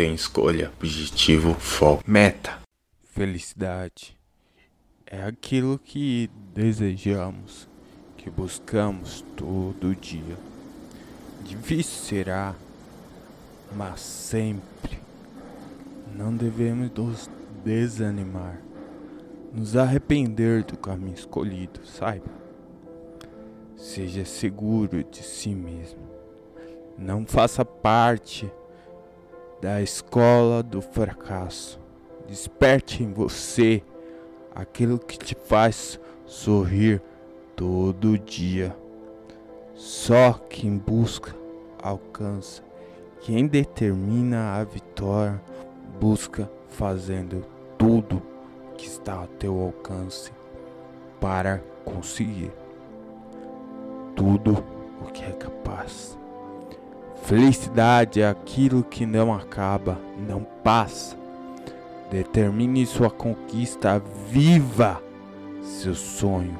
[0.00, 2.58] tem escolha, objetivo, foco, meta.
[3.04, 4.18] Felicidade
[5.04, 7.68] é aquilo que desejamos,
[8.16, 10.38] que buscamos todo dia.
[11.44, 12.54] Difícil será,
[13.76, 14.98] mas sempre
[16.16, 17.30] não devemos nos
[17.62, 18.58] desanimar,
[19.52, 22.40] nos arrepender do caminho escolhido, saiba.
[23.76, 26.08] Seja seguro de si mesmo.
[26.96, 28.50] Não faça parte
[29.60, 31.78] da escola do fracasso.
[32.26, 33.82] Desperte em você
[34.54, 37.02] aquilo que te faz sorrir
[37.56, 38.74] todo dia.
[39.74, 41.34] Só quem busca
[41.82, 42.62] alcança.
[43.20, 45.40] Quem determina a vitória
[46.00, 47.44] busca fazendo
[47.76, 48.22] tudo
[48.76, 50.32] que está ao teu alcance
[51.20, 52.50] para conseguir
[54.16, 54.64] tudo
[55.02, 56.19] o que é capaz.
[57.30, 59.96] Felicidade é aquilo que não acaba,
[60.28, 61.16] não passa.
[62.10, 65.00] Determine sua conquista, viva
[65.62, 66.58] seu sonho.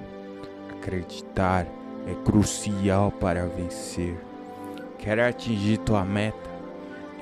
[0.70, 1.66] Acreditar
[2.06, 4.16] é crucial para vencer.
[4.96, 6.48] Quer atingir tua meta?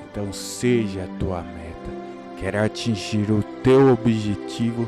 [0.03, 2.37] Então seja a tua meta.
[2.37, 4.87] Quer atingir o teu objetivo?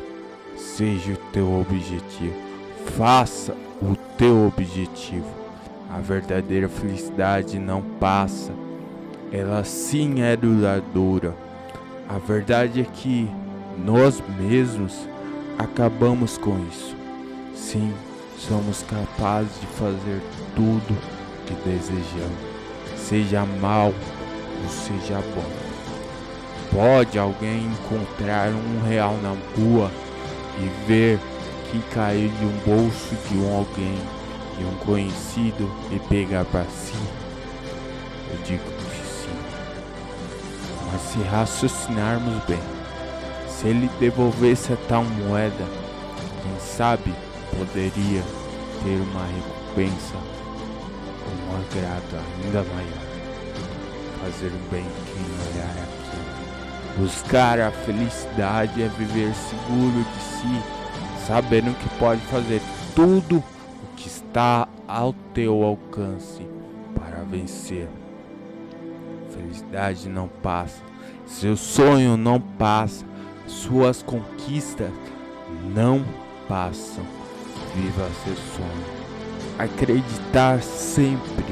[0.55, 2.35] Seja o teu objetivo.
[2.95, 5.40] Faça o teu objetivo.
[5.93, 8.53] A verdadeira felicidade não passa,
[9.29, 11.35] ela sim é duradoura.
[12.07, 13.29] A verdade é que
[13.77, 15.05] nós mesmos
[15.57, 16.95] acabamos com isso.
[17.53, 17.93] Sim,
[18.37, 20.21] somos capazes de fazer
[20.55, 20.97] tudo
[21.45, 22.39] que desejamos,
[22.95, 23.93] seja mal
[24.63, 25.51] ou seja bom.
[26.71, 29.91] Pode alguém encontrar um real na rua
[30.57, 31.19] e ver
[31.69, 34.20] que caiu de um bolso de um alguém
[34.65, 36.93] um conhecido e pegar para si?
[38.31, 39.29] Eu digo que sim.
[40.91, 42.59] Mas se raciocinarmos bem,
[43.47, 45.65] se ele devolvesse a tal moeda,
[46.41, 47.13] quem sabe
[47.57, 48.23] poderia
[48.83, 50.15] ter uma recompensa,
[51.27, 53.11] um agrado ainda maior.
[54.21, 56.99] Fazer o bem quem olhar aqui.
[56.99, 60.63] Buscar a felicidade é viver seguro de si,
[61.27, 62.61] sabendo que pode fazer
[62.95, 63.43] tudo
[64.01, 66.41] que está ao teu alcance
[66.95, 67.87] para vencer.
[69.29, 70.81] Felicidade não passa,
[71.27, 73.05] seu sonho não passa,
[73.45, 74.89] suas conquistas
[75.73, 76.03] não
[76.47, 77.05] passam.
[77.75, 79.01] Viva seu sonho.
[79.59, 81.45] Acreditar sempre.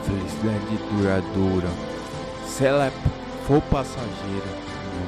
[0.00, 1.68] A felicidade duradoura.
[2.46, 2.90] Se ela
[3.46, 4.46] for passageira,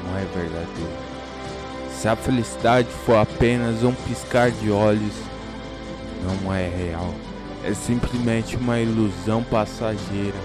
[0.05, 1.13] não é verdadeira.
[1.89, 5.13] Se a felicidade for apenas um piscar de olhos,
[6.23, 7.13] não é real.
[7.63, 10.37] É simplesmente uma ilusão passageira,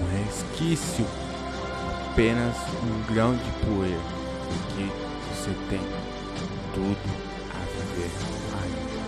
[0.00, 1.04] um resquício,
[2.10, 4.90] apenas um grão de poeira do que
[5.34, 5.80] você tem
[6.74, 6.96] tudo
[7.50, 8.10] a viver
[8.62, 9.02] ainda.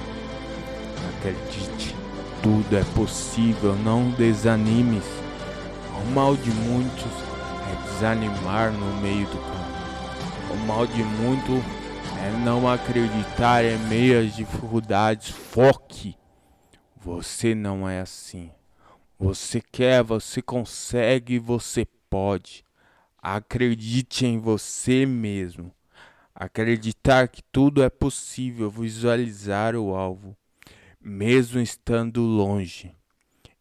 [1.19, 1.95] Acredite,
[2.43, 5.05] tudo é possível, não desanimes.
[6.03, 7.13] O mal de muitos
[7.71, 9.65] é desanimar no meio do caminho.
[10.51, 11.63] O mal de muitos
[12.19, 15.31] é não acreditar em meio às dificuldades.
[15.31, 16.17] Foque.
[16.97, 18.51] Você não é assim.
[19.19, 22.65] Você quer, você consegue, você pode.
[23.19, 25.73] Acredite em você mesmo.
[26.35, 30.37] Acreditar que tudo é possível, visualizar o alvo,
[31.01, 32.95] mesmo estando longe.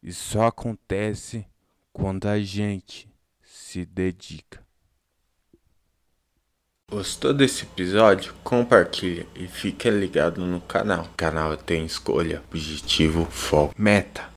[0.02, 1.46] Isso só acontece
[1.92, 3.08] quando a gente
[3.42, 4.62] se dedica.
[6.94, 8.32] Gostou desse episódio?
[8.44, 11.06] Compartilha e fique ligado no canal.
[11.12, 14.32] O canal tem escolha, objetivo, foco, meta.